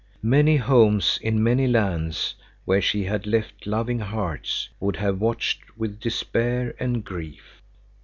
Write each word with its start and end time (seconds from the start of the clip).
Many 0.23 0.57
homes 0.57 1.19
in 1.21 1.43
many 1.43 1.67
lands 1.67 2.33
where 2.65 2.81
she 2.81 3.03
had 3.03 3.27
left 3.27 3.67
loving 3.67 3.99
hearts 3.99 4.67
would 4.79 4.95
have 4.95 5.21
watched 5.21 5.59
with 5.77 5.99
despair 5.99 6.73
and 6.79 7.05
grief. 7.05 7.61